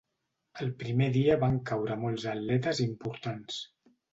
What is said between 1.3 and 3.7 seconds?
van caure molts atletes importants.